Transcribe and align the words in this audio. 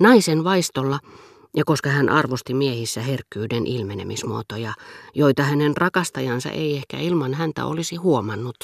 Naisen 0.00 0.44
vaistolla, 0.44 0.98
ja 1.56 1.64
koska 1.64 1.90
hän 1.90 2.08
arvosti 2.08 2.54
miehissä 2.54 3.00
herkkyyden 3.00 3.66
ilmenemismuotoja, 3.66 4.72
joita 5.14 5.42
hänen 5.42 5.76
rakastajansa 5.76 6.50
ei 6.50 6.76
ehkä 6.76 6.98
ilman 6.98 7.34
häntä 7.34 7.64
olisi 7.66 7.96
huomannut, 7.96 8.56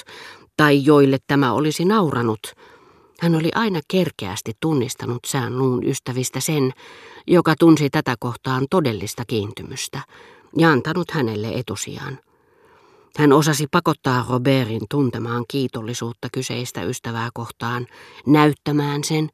tai 0.57 0.85
joille 0.85 1.19
tämä 1.27 1.53
olisi 1.53 1.85
nauranut, 1.85 2.41
hän 3.21 3.35
oli 3.35 3.49
aina 3.55 3.81
kerkeästi 3.89 4.53
tunnistanut 4.61 5.21
sään 5.27 5.59
luun 5.59 5.87
ystävistä 5.87 6.41
sen, 6.41 6.73
joka 7.27 7.55
tunsi 7.59 7.91
tätä 7.91 8.15
kohtaan 8.21 8.67
todellista 8.71 9.23
kiintymystä, 9.27 10.01
ja 10.57 10.71
antanut 10.71 11.11
hänelle 11.11 11.49
etusijan. 11.49 12.19
Hän 13.19 13.33
osasi 13.33 13.67
pakottaa 13.71 14.27
Robertin 14.31 14.83
tuntemaan 14.91 15.45
kiitollisuutta 15.49 16.29
kyseistä 16.33 16.83
ystävää 16.83 17.29
kohtaan, 17.35 17.87
näyttämään 18.27 19.05
sen, 19.05 19.29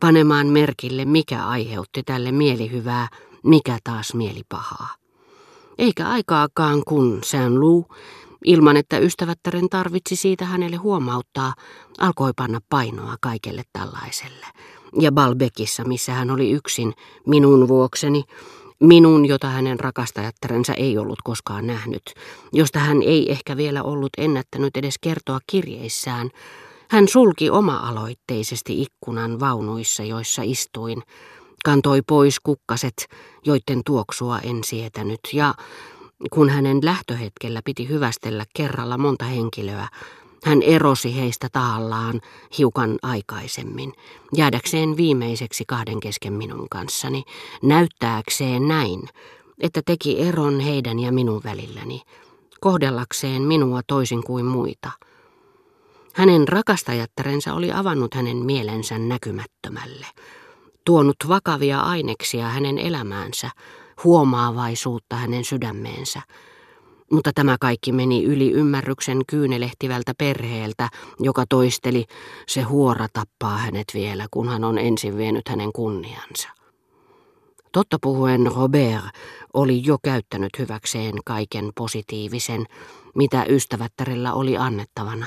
panemaan 0.00 0.46
merkille, 0.46 1.04
mikä 1.04 1.46
aiheutti 1.46 2.02
tälle 2.02 2.32
mielihyvää, 2.32 3.08
mikä 3.44 3.78
taas 3.84 4.14
mielipahaa. 4.14 4.88
Eikä 5.78 6.08
aikaakaan 6.08 6.82
kun 6.86 7.20
Saint 7.24 7.56
Lou, 7.56 7.84
ilman 8.44 8.76
että 8.76 8.98
ystävättären 8.98 9.68
tarvitsi 9.68 10.16
siitä 10.16 10.44
hänelle 10.44 10.76
huomauttaa, 10.76 11.54
alkoi 11.98 12.32
panna 12.36 12.60
painoa 12.68 13.14
kaikelle 13.20 13.62
tällaiselle. 13.72 14.46
Ja 15.00 15.12
Balbekissa, 15.12 15.84
missä 15.84 16.12
hän 16.12 16.30
oli 16.30 16.50
yksin, 16.50 16.92
minun 17.26 17.68
vuokseni, 17.68 18.24
minun, 18.80 19.26
jota 19.26 19.48
hänen 19.48 19.80
rakastajattarensa 19.80 20.74
ei 20.74 20.98
ollut 20.98 21.18
koskaan 21.24 21.66
nähnyt, 21.66 22.02
josta 22.52 22.78
hän 22.78 23.02
ei 23.02 23.30
ehkä 23.30 23.56
vielä 23.56 23.82
ollut 23.82 24.10
ennättänyt 24.18 24.76
edes 24.76 24.94
kertoa 25.00 25.38
kirjeissään, 25.46 26.30
hän 26.90 27.08
sulki 27.08 27.50
oma-aloitteisesti 27.50 28.82
ikkunan 28.82 29.40
vaunuissa, 29.40 30.02
joissa 30.02 30.42
istuin, 30.44 31.02
kantoi 31.64 32.02
pois 32.02 32.40
kukkaset, 32.40 33.08
joiden 33.46 33.80
tuoksua 33.86 34.38
en 34.38 34.64
sietänyt, 34.64 35.20
ja 35.32 35.54
kun 36.32 36.48
hänen 36.48 36.78
lähtöhetkellä 36.82 37.60
piti 37.64 37.88
hyvästellä 37.88 38.44
kerralla 38.56 38.98
monta 38.98 39.24
henkilöä, 39.24 39.88
hän 40.44 40.62
erosi 40.62 41.16
heistä 41.16 41.48
tahallaan 41.52 42.20
hiukan 42.58 42.98
aikaisemmin, 43.02 43.92
jäädäkseen 44.36 44.96
viimeiseksi 44.96 45.64
kahden 45.66 46.00
kesken 46.00 46.32
minun 46.32 46.66
kanssani, 46.70 47.22
näyttääkseen 47.62 48.68
näin, 48.68 49.02
että 49.60 49.82
teki 49.86 50.20
eron 50.22 50.60
heidän 50.60 50.98
ja 50.98 51.12
minun 51.12 51.40
välilläni, 51.44 52.02
kohdellakseen 52.60 53.42
minua 53.42 53.80
toisin 53.86 54.22
kuin 54.22 54.46
muita. 54.46 54.90
Hänen 56.14 56.48
rakastajattarensa 56.48 57.54
oli 57.54 57.72
avannut 57.72 58.14
hänen 58.14 58.36
mielensä 58.36 58.98
näkymättömälle, 58.98 60.06
tuonut 60.84 61.16
vakavia 61.28 61.80
aineksia 61.80 62.48
hänen 62.48 62.78
elämäänsä, 62.78 63.50
huomaavaisuutta 64.04 65.16
hänen 65.16 65.44
sydämeensä, 65.44 66.22
mutta 67.12 67.30
tämä 67.34 67.56
kaikki 67.60 67.92
meni 67.92 68.24
yli 68.24 68.52
ymmärryksen 68.52 69.22
kyynelehtivältä 69.26 70.12
perheeltä, 70.18 70.88
joka 71.20 71.44
toisteli, 71.48 72.04
se 72.46 72.62
huora 72.62 73.06
tappaa 73.12 73.56
hänet 73.58 73.86
vielä, 73.94 74.26
kun 74.30 74.48
hän 74.48 74.64
on 74.64 74.78
ensin 74.78 75.16
vienyt 75.16 75.48
hänen 75.48 75.72
kunniansa. 75.72 76.48
Totta 77.72 77.98
puhuen 78.02 78.46
Robert 78.56 79.04
oli 79.54 79.82
jo 79.84 79.98
käyttänyt 80.02 80.58
hyväkseen 80.58 81.14
kaiken 81.24 81.70
positiivisen, 81.74 82.66
mitä 83.14 83.44
ystävättärellä 83.48 84.32
oli 84.32 84.56
annettavana. 84.56 85.26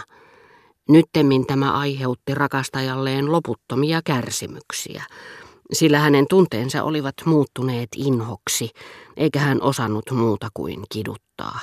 Nyttemmin 0.89 1.45
tämä 1.45 1.71
aiheutti 1.71 2.35
rakastajalleen 2.35 3.31
loputtomia 3.31 4.01
kärsimyksiä, 4.05 5.03
sillä 5.73 5.99
hänen 5.99 6.25
tunteensa 6.29 6.83
olivat 6.83 7.13
muuttuneet 7.25 7.89
inhoksi, 7.97 8.69
eikä 9.17 9.39
hän 9.39 9.61
osannut 9.61 10.11
muuta 10.11 10.47
kuin 10.53 10.83
kiduttaa. 10.93 11.59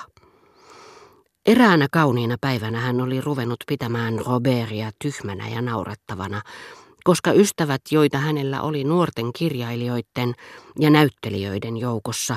Eräänä 1.46 1.86
kauniina 1.92 2.36
päivänä 2.40 2.80
hän 2.80 3.00
oli 3.00 3.20
ruvennut 3.20 3.58
pitämään 3.68 4.18
Robertia 4.26 4.90
tyhmänä 5.02 5.48
ja 5.48 5.62
naurettavana, 5.62 6.42
koska 7.04 7.32
ystävät, 7.32 7.80
joita 7.90 8.18
hänellä 8.18 8.62
oli 8.62 8.84
nuorten 8.84 9.32
kirjailijoiden 9.32 10.34
ja 10.78 10.90
näyttelijöiden 10.90 11.76
joukossa, 11.76 12.36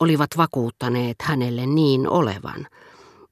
olivat 0.00 0.30
vakuuttaneet 0.36 1.16
hänelle 1.22 1.66
niin 1.66 2.08
olevan– 2.08 2.66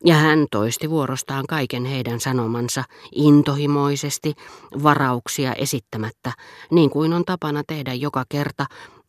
ja 0.04 0.14
hän 0.14 0.46
toisti 0.50 0.90
vuorostaan 0.90 1.44
kaiken 1.46 1.84
heidän 1.84 2.20
sanomansa 2.20 2.84
intohimoisesti, 3.14 4.34
varauksia 4.82 5.52
esittämättä, 5.52 6.32
niin 6.70 6.90
kuin 6.90 7.12
on 7.12 7.24
tapana 7.24 7.62
tehdä 7.66 7.94
joka 7.94 8.24
kerta, 8.28 8.66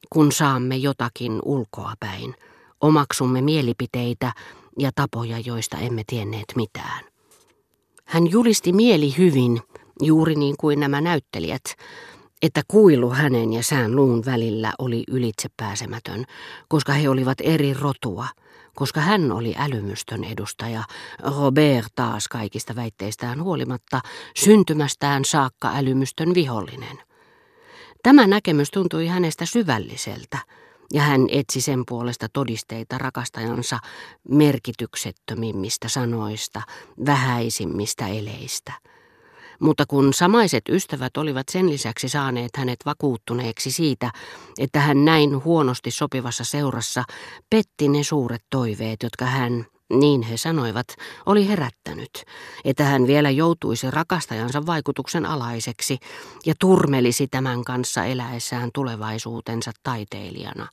kun 0.09 0.31
saamme 0.31 0.77
jotakin 0.77 1.39
ulkoa 1.45 1.93
päin. 1.99 2.35
Omaksumme 2.81 3.41
mielipiteitä 3.41 4.33
ja 4.79 4.91
tapoja, 4.95 5.39
joista 5.39 5.77
emme 5.77 6.03
tienneet 6.07 6.53
mitään. 6.55 7.03
Hän 8.05 8.31
julisti 8.31 8.73
mieli 8.73 9.17
hyvin, 9.17 9.61
juuri 10.01 10.35
niin 10.35 10.55
kuin 10.59 10.79
nämä 10.79 11.01
näyttelijät, 11.01 11.63
että 12.41 12.61
kuilu 12.67 13.09
hänen 13.09 13.53
ja 13.53 13.63
sään 13.63 13.95
luun 13.95 14.25
välillä 14.25 14.73
oli 14.79 15.03
ylitsepääsemätön, 15.07 16.25
koska 16.67 16.93
he 16.93 17.09
olivat 17.09 17.37
eri 17.41 17.73
rotua– 17.73 18.27
koska 18.75 19.01
hän 19.01 19.31
oli 19.31 19.55
älymystön 19.57 20.23
edustaja, 20.23 20.83
Robert 21.39 21.87
taas 21.95 22.27
kaikista 22.27 22.75
väitteistään 22.75 23.43
huolimatta 23.43 24.01
syntymästään 24.35 25.25
saakka 25.25 25.71
älymystön 25.75 26.33
vihollinen. 26.33 26.97
Tämä 28.03 28.27
näkemys 28.27 28.71
tuntui 28.71 29.07
hänestä 29.07 29.45
syvälliseltä, 29.45 30.37
ja 30.93 31.01
hän 31.01 31.21
etsi 31.31 31.61
sen 31.61 31.83
puolesta 31.87 32.27
todisteita 32.33 32.97
rakastajansa 32.97 33.79
merkityksettömimmistä 34.29 35.89
sanoista, 35.89 36.61
vähäisimmistä 37.05 38.07
eleistä– 38.07 38.73
mutta 39.59 39.85
kun 39.85 40.13
samaiset 40.13 40.63
ystävät 40.69 41.17
olivat 41.17 41.49
sen 41.51 41.69
lisäksi 41.69 42.09
saaneet 42.09 42.57
hänet 42.57 42.79
vakuuttuneeksi 42.85 43.71
siitä, 43.71 44.11
että 44.57 44.79
hän 44.79 45.05
näin 45.05 45.43
huonosti 45.43 45.91
sopivassa 45.91 46.43
seurassa 46.43 47.03
petti 47.49 47.87
ne 47.87 48.03
suuret 48.03 48.43
toiveet, 48.49 49.03
jotka 49.03 49.25
hän, 49.25 49.65
niin 49.93 50.21
he 50.21 50.37
sanoivat, 50.37 50.87
oli 51.25 51.47
herättänyt, 51.47 52.23
että 52.65 52.83
hän 52.83 53.07
vielä 53.07 53.29
joutuisi 53.29 53.91
rakastajansa 53.91 54.65
vaikutuksen 54.65 55.25
alaiseksi 55.25 55.97
ja 56.45 56.53
turmelisi 56.59 57.27
tämän 57.27 57.63
kanssa 57.63 58.05
eläessään 58.05 58.69
tulevaisuutensa 58.73 59.71
taiteilijana. 59.83 60.67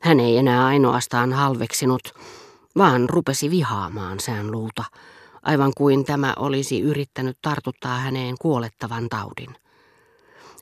Hän 0.00 0.20
ei 0.20 0.38
enää 0.38 0.66
ainoastaan 0.66 1.32
halveksinut, 1.32 2.02
vaan 2.76 3.08
rupesi 3.08 3.50
vihaamaan 3.50 4.20
sään 4.20 4.50
luuta 4.50 4.84
aivan 5.42 5.72
kuin 5.76 6.04
tämä 6.04 6.34
olisi 6.38 6.80
yrittänyt 6.80 7.38
tartuttaa 7.42 7.98
häneen 7.98 8.34
kuolettavan 8.40 9.08
taudin. 9.08 9.56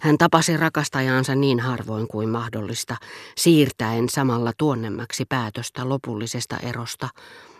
Hän 0.00 0.18
tapasi 0.18 0.56
rakastajaansa 0.56 1.34
niin 1.34 1.60
harvoin 1.60 2.08
kuin 2.08 2.28
mahdollista, 2.28 2.96
siirtäen 3.36 4.08
samalla 4.08 4.52
tuonnemmaksi 4.58 5.24
päätöstä 5.28 5.88
lopullisesta 5.88 6.56
erosta, 6.56 7.08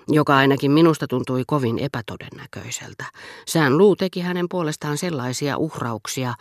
joka 0.09 0.37
ainakin 0.37 0.71
minusta 0.71 1.07
tuntui 1.07 1.45
kovin 1.47 1.79
epätodennäköiseltä. 1.79 3.05
Sään 3.47 3.79
luu 3.79 3.97
teki 3.97 4.21
hänen 4.21 4.47
puolestaan 4.51 4.99
sellaisia 4.99 5.57
uhrauksia, 5.57 6.35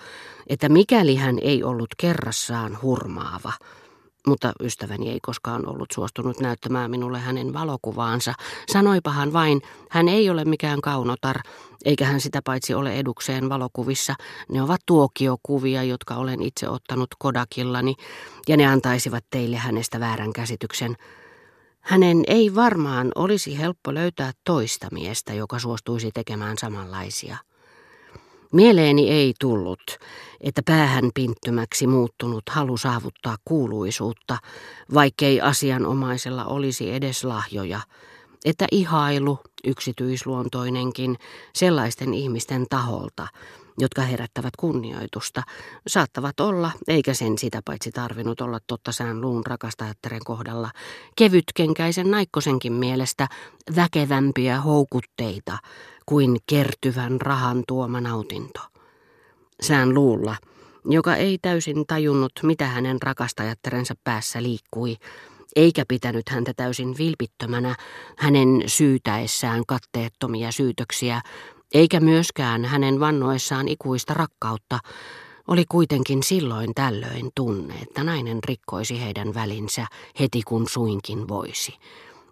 että 0.48 0.70
mikäli 0.70 1.16
hän 1.16 1.40
ei 1.42 1.64
ollut 1.64 1.90
kerrassaan 1.98 2.78
hurmaava, 2.82 3.54
mutta 4.28 4.54
ystäväni 4.64 5.10
ei 5.10 5.20
koskaan 5.22 5.68
ollut 5.68 5.92
suostunut 5.94 6.40
näyttämään 6.40 6.92
minulle 6.92 7.20
hänen 7.20 7.54
valokuvaansa. 7.54 8.34
Sanoipahan 8.72 9.34
vain, 9.34 9.62
hän 9.90 10.08
ei 10.08 10.30
ole 10.30 10.46
mikään 10.46 10.82
kaunotar, 10.82 11.36
eikä 11.86 12.06
hän 12.06 12.22
sitä 12.22 12.42
paitsi 12.44 12.74
ole 12.74 12.96
edukseen 13.00 13.50
valokuvissa. 13.50 14.16
Ne 14.52 14.62
ovat 14.62 14.82
tuokiokuvia, 14.86 15.84
jotka 15.84 16.16
olen 16.16 16.42
itse 16.42 16.70
ottanut 16.70 17.10
Kodakillani, 17.20 17.96
ja 18.48 18.58
ne 18.58 18.68
antaisivat 18.68 19.26
teille 19.30 19.58
hänestä 19.58 20.00
väärän 20.00 20.34
käsityksen. 20.34 20.96
Hänen 21.80 22.24
ei 22.28 22.56
varmaan 22.56 23.12
olisi 23.16 23.58
helppo 23.58 23.94
löytää 23.94 24.32
toista 24.44 24.88
miestä, 24.92 25.34
joka 25.34 25.60
suostuisi 25.60 26.12
tekemään 26.14 26.58
samanlaisia. 26.58 27.38
Mieleeni 28.54 29.10
ei 29.10 29.34
tullut, 29.40 29.82
että 30.42 30.62
päähän 30.66 31.10
pinttymäksi 31.14 31.88
muuttunut 31.88 32.44
halu 32.50 32.78
saavuttaa 32.78 33.38
kuuluisuutta, 33.46 34.38
vaikkei 34.94 35.42
asianomaisella 35.42 36.46
olisi 36.46 36.94
edes 36.94 37.24
lahjoja, 37.24 37.80
että 38.46 38.68
ihailu, 38.72 39.40
yksityisluontoinenkin, 39.64 41.18
sellaisten 41.56 42.14
ihmisten 42.14 42.66
taholta, 42.70 43.28
jotka 43.78 44.02
herättävät 44.02 44.56
kunnioitusta, 44.58 45.44
saattavat 45.88 46.40
olla, 46.40 46.72
eikä 46.88 47.14
sen 47.14 47.38
sitä 47.38 47.62
paitsi 47.66 47.92
tarvinnut 47.92 48.42
olla 48.42 48.60
totta 48.68 48.92
sään 48.92 49.22
luun 49.22 49.46
rakastajattaren 49.46 50.24
kohdalla, 50.26 50.72
kevytkenkäisen 51.16 52.12
naikkosenkin 52.12 52.74
mielestä 52.74 53.28
väkevämpiä 53.76 54.62
houkutteita 54.62 55.58
kuin 56.10 56.38
kertyvän 56.48 57.22
rahan 57.22 57.64
tuoma 57.68 58.02
nautinto. 58.02 58.60
Sään 59.62 59.94
luulla, 59.94 60.36
joka 60.86 61.16
ei 61.16 61.38
täysin 61.42 61.86
tajunnut, 61.88 62.32
mitä 62.44 62.68
hänen 62.68 63.02
rakastajattarensa 63.02 63.94
päässä 64.04 64.44
liikkui, 64.44 64.96
eikä 65.56 65.84
pitänyt 65.88 66.30
häntä 66.30 66.54
täysin 66.56 66.96
vilpittömänä 66.98 67.76
hänen 68.18 68.64
syytäessään 68.66 69.64
katteettomia 69.68 70.52
syytöksiä, 70.52 71.22
eikä 71.74 72.00
myöskään 72.00 72.66
hänen 72.66 73.00
vannoessaan 73.00 73.68
ikuista 73.68 74.14
rakkautta, 74.14 74.80
oli 75.48 75.64
kuitenkin 75.70 76.24
silloin 76.24 76.74
tällöin 76.76 77.30
tunne, 77.36 77.74
että 77.82 78.04
nainen 78.04 78.40
rikkoisi 78.48 79.02
heidän 79.02 79.34
välinsä 79.34 79.86
heti 80.20 80.42
kun 80.42 80.70
suinkin 80.70 81.28
voisi. 81.28 81.74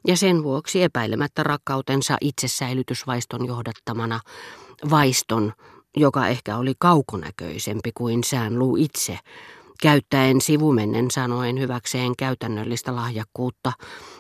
Ja 0.08 0.18
sen 0.18 0.44
vuoksi 0.44 0.84
epäilemättä 0.84 1.44
rakkautensa 1.44 2.18
itsesäilytysvaiston 2.22 3.46
johdattamana, 3.46 4.20
vaiston, 4.90 5.54
joka 5.98 6.28
ehkä 6.28 6.58
oli 6.58 6.74
kaukonäköisempi 6.80 7.92
kuin 7.98 8.24
sään 8.24 8.60
luu 8.60 8.76
itse, 8.76 9.20
käyttäen 9.82 10.42
sivumennen 10.42 11.12
sanoen 11.12 11.60
hyväkseen 11.60 12.16
käytännöllistä 12.18 12.96
lahjakkuutta, 12.96 13.72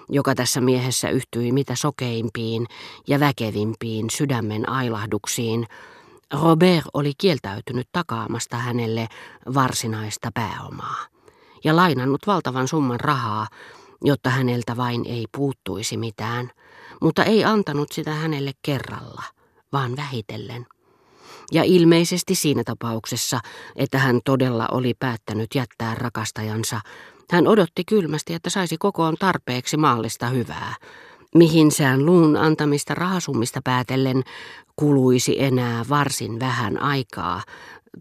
joka 0.09 0.35
tässä 0.35 0.61
miehessä 0.61 1.09
yhtyi 1.09 1.51
mitä 1.51 1.75
sokeimpiin 1.75 2.65
ja 3.07 3.19
väkevimpiin 3.19 4.09
sydämen 4.09 4.69
ailahduksiin, 4.69 5.67
Robert 6.33 6.85
oli 6.93 7.11
kieltäytynyt 7.17 7.87
takaamasta 7.91 8.57
hänelle 8.57 9.07
varsinaista 9.53 10.31
pääomaa 10.33 11.05
ja 11.63 11.75
lainannut 11.75 12.27
valtavan 12.27 12.67
summan 12.67 12.99
rahaa, 12.99 13.47
jotta 14.03 14.29
häneltä 14.29 14.77
vain 14.77 15.05
ei 15.05 15.25
puuttuisi 15.37 15.97
mitään, 15.97 16.51
mutta 17.01 17.23
ei 17.23 17.43
antanut 17.43 17.91
sitä 17.91 18.11
hänelle 18.11 18.51
kerralla, 18.61 19.23
vaan 19.71 19.95
vähitellen. 19.97 20.65
Ja 21.51 21.63
ilmeisesti 21.63 22.35
siinä 22.35 22.63
tapauksessa, 22.63 23.39
että 23.75 23.97
hän 23.97 24.19
todella 24.25 24.67
oli 24.71 24.93
päättänyt 24.99 25.55
jättää 25.55 25.95
rakastajansa, 25.95 26.81
hän 27.31 27.47
odotti 27.47 27.83
kylmästi, 27.85 28.33
että 28.33 28.49
saisi 28.49 28.77
kokoon 28.77 29.15
tarpeeksi 29.19 29.77
maallista 29.77 30.27
hyvää, 30.29 30.75
mihin 31.35 31.71
sään 31.71 32.05
luun 32.05 32.37
antamista 32.37 32.95
rahasummista 32.95 33.59
päätellen 33.63 34.23
kuluisi 34.75 35.43
enää 35.43 35.85
varsin 35.89 36.39
vähän 36.39 36.81
aikaa, 36.81 37.41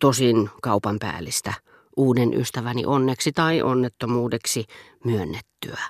tosin 0.00 0.50
kaupan 0.62 0.98
päällistä, 0.98 1.54
uuden 1.96 2.34
ystäväni 2.34 2.86
onneksi 2.86 3.32
tai 3.32 3.62
onnettomuudeksi 3.62 4.64
myönnettyä. 5.06 5.80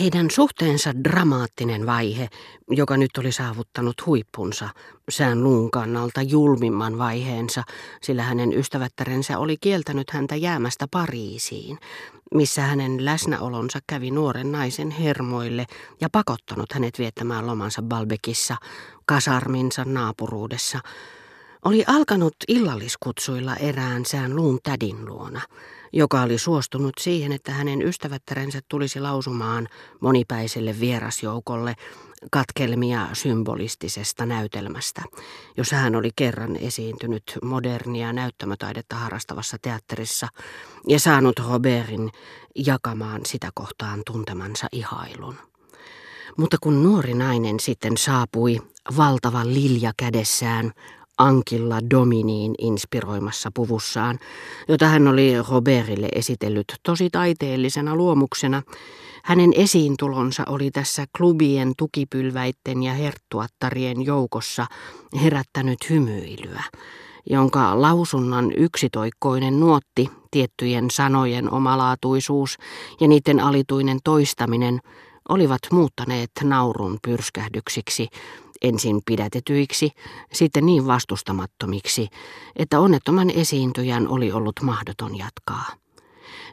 Heidän 0.00 0.30
suhteensa 0.30 0.92
dramaattinen 1.04 1.86
vaihe, 1.86 2.28
joka 2.70 2.96
nyt 2.96 3.10
oli 3.18 3.32
saavuttanut 3.32 4.06
huippunsa, 4.06 4.68
sään 5.08 5.42
luun 5.44 5.70
kannalta 5.70 6.22
julmimman 6.22 6.98
vaiheensa, 6.98 7.62
sillä 8.02 8.22
hänen 8.22 8.52
ystävättärensä 8.52 9.38
oli 9.38 9.56
kieltänyt 9.60 10.10
häntä 10.10 10.36
jäämästä 10.36 10.86
Pariisiin, 10.90 11.78
missä 12.34 12.62
hänen 12.62 13.04
läsnäolonsa 13.04 13.78
kävi 13.86 14.10
nuoren 14.10 14.52
naisen 14.52 14.90
hermoille 14.90 15.66
ja 16.00 16.08
pakottanut 16.12 16.72
hänet 16.72 16.98
viettämään 16.98 17.46
lomansa 17.46 17.82
Balbekissa, 17.82 18.56
kasarminsa 19.06 19.84
naapuruudessa, 19.84 20.80
oli 21.64 21.84
alkanut 21.86 22.34
illalliskutsuilla 22.48 23.56
erään 23.56 24.04
sään 24.04 24.36
luun 24.36 24.58
tädin 24.62 25.06
luona– 25.06 25.40
joka 25.92 26.22
oli 26.22 26.38
suostunut 26.38 26.92
siihen, 27.00 27.32
että 27.32 27.52
hänen 27.52 27.82
ystävättärensä 27.82 28.60
tulisi 28.68 29.00
lausumaan 29.00 29.68
monipäiselle 30.00 30.80
vierasjoukolle 30.80 31.74
katkelmia 32.30 33.08
symbolistisesta 33.12 34.26
näytelmästä, 34.26 35.02
jossa 35.56 35.76
hän 35.76 35.96
oli 35.96 36.10
kerran 36.16 36.56
esiintynyt 36.56 37.38
modernia 37.42 38.12
näyttämötaidetta 38.12 38.96
harrastavassa 38.96 39.56
teatterissa 39.62 40.28
ja 40.88 41.00
saanut 41.00 41.38
Robertin 41.38 42.10
jakamaan 42.54 43.20
sitä 43.26 43.50
kohtaan 43.54 44.02
tuntemansa 44.06 44.66
ihailun. 44.72 45.34
Mutta 46.36 46.56
kun 46.60 46.82
nuori 46.82 47.14
nainen 47.14 47.60
sitten 47.60 47.96
saapui 47.96 48.58
valtava 48.96 49.44
lilja 49.44 49.92
kädessään, 49.96 50.72
Ankilla 51.18 51.78
Dominiin 51.90 52.54
inspiroimassa 52.58 53.50
puvussaan, 53.54 54.18
jota 54.68 54.86
hän 54.86 55.08
oli 55.08 55.32
Robertille 55.50 56.08
esitellyt 56.14 56.74
tosi 56.82 57.10
taiteellisena 57.10 57.96
luomuksena. 57.96 58.62
Hänen 59.24 59.52
esiintulonsa 59.56 60.42
oli 60.48 60.70
tässä 60.70 61.04
klubien 61.18 61.72
tukipylväitten 61.78 62.82
ja 62.82 62.92
herttuattarien 62.92 64.06
joukossa 64.06 64.66
herättänyt 65.22 65.90
hymyilyä, 65.90 66.62
jonka 67.30 67.82
lausunnan 67.82 68.52
yksitoikkoinen 68.56 69.60
nuotti, 69.60 70.10
tiettyjen 70.30 70.90
sanojen 70.90 71.52
omalaatuisuus 71.52 72.56
ja 73.00 73.08
niiden 73.08 73.40
alituinen 73.40 73.98
toistaminen 74.04 74.80
olivat 75.28 75.60
muuttaneet 75.70 76.30
naurun 76.42 76.98
pyrskähdyksiksi, 77.02 78.08
ensin 78.62 79.00
pidätetyiksi, 79.06 79.90
sitten 80.32 80.66
niin 80.66 80.86
vastustamattomiksi, 80.86 82.08
että 82.56 82.80
onnettoman 82.80 83.30
esiintyjän 83.30 84.08
oli 84.08 84.32
ollut 84.32 84.60
mahdoton 84.62 85.18
jatkaa. 85.18 85.66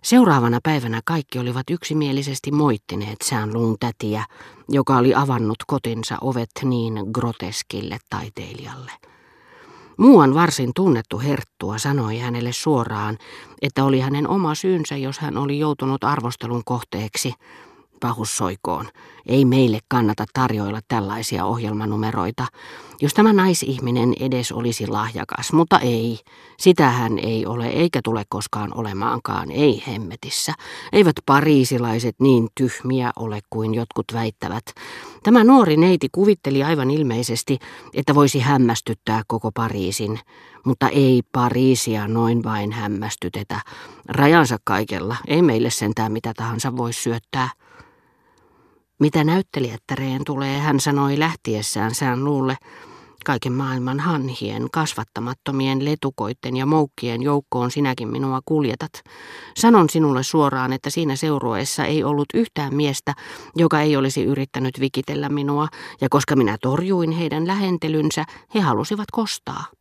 Seuraavana 0.03 0.59
päivänä 0.63 1.01
kaikki 1.05 1.39
olivat 1.39 1.69
yksimielisesti 1.69 2.51
moittineet 2.51 3.17
sään 3.23 3.53
luun 3.53 3.77
tätiä, 3.79 4.25
joka 4.69 4.97
oli 4.97 5.15
avannut 5.15 5.57
kotinsa 5.67 6.17
ovet 6.21 6.49
niin 6.63 6.93
groteskille 7.13 7.97
taiteilijalle. 8.09 8.91
Muuan 9.97 10.33
varsin 10.33 10.71
tunnettu 10.75 11.19
herttua 11.19 11.77
sanoi 11.77 12.17
hänelle 12.17 12.51
suoraan, 12.53 13.17
että 13.61 13.83
oli 13.83 13.99
hänen 13.99 14.27
oma 14.27 14.55
syynsä, 14.55 14.97
jos 14.97 15.19
hän 15.19 15.37
oli 15.37 15.59
joutunut 15.59 16.03
arvostelun 16.03 16.61
kohteeksi, 16.65 17.33
pahussoikoon. 17.99 18.85
Ei 19.25 19.45
meille 19.45 19.79
kannata 19.87 20.25
tarjoilla 20.33 20.79
tällaisia 20.87 21.45
ohjelmanumeroita. 21.45 22.47
Jos 23.01 23.13
tämä 23.13 23.33
naisihminen 23.33 24.13
edes 24.19 24.51
olisi 24.51 24.87
lahjakas, 24.87 25.53
mutta 25.53 25.79
ei. 25.79 26.19
Sitä 26.57 26.89
hän 26.89 27.19
ei 27.19 27.45
ole 27.45 27.67
eikä 27.67 27.99
tule 28.03 28.23
koskaan 28.29 28.77
olemaankaan, 28.77 29.51
ei 29.51 29.83
hemmetissä. 29.87 30.53
Eivät 30.91 31.15
pariisilaiset 31.25 32.15
niin 32.21 32.47
tyhmiä 32.55 33.11
ole 33.15 33.39
kuin 33.49 33.73
jotkut 33.73 34.05
väittävät. 34.13 34.63
Tämä 35.23 35.43
nuori 35.43 35.77
neiti 35.77 36.07
kuvitteli 36.11 36.63
aivan 36.63 36.91
ilmeisesti, 36.91 37.59
että 37.93 38.15
voisi 38.15 38.39
hämmästyttää 38.39 39.23
koko 39.27 39.51
Pariisin. 39.51 40.19
Mutta 40.65 40.89
ei 40.89 41.21
Pariisia 41.31 42.07
noin 42.07 42.43
vain 42.43 42.71
hämmästytetä. 42.71 43.61
Rajansa 44.07 44.57
kaikella, 44.63 45.15
ei 45.27 45.41
meille 45.41 45.69
sentään 45.69 46.11
mitä 46.11 46.33
tahansa 46.33 46.77
voi 46.77 46.93
syöttää. 46.93 47.49
Mitä 48.99 49.23
näyttelijättäreen 49.23 50.21
tulee, 50.25 50.59
hän 50.59 50.79
sanoi 50.79 51.19
lähtiessään 51.19 51.95
sään 51.95 52.23
luulle, 52.25 52.57
kaiken 53.25 53.53
maailman 53.53 53.99
hanhien, 53.99 54.67
kasvattamattomien 54.71 55.85
letukoitten 55.85 56.57
ja 56.57 56.65
moukkien 56.65 57.21
joukkoon 57.21 57.71
sinäkin 57.71 58.07
minua 58.07 58.39
kuljetat. 58.45 58.91
Sanon 59.57 59.89
sinulle 59.89 60.23
suoraan, 60.23 60.73
että 60.73 60.89
siinä 60.89 61.15
seurueessa 61.15 61.85
ei 61.85 62.03
ollut 62.03 62.27
yhtään 62.33 62.75
miestä, 62.75 63.13
joka 63.55 63.81
ei 63.81 63.95
olisi 63.95 64.23
yrittänyt 64.23 64.79
vikitellä 64.79 65.29
minua, 65.29 65.67
ja 66.01 66.07
koska 66.09 66.35
minä 66.35 66.57
torjuin 66.61 67.11
heidän 67.11 67.47
lähentelynsä, 67.47 68.25
he 68.55 68.59
halusivat 68.59 69.07
kostaa. 69.11 69.78